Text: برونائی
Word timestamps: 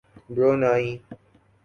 برونائی 0.29 1.01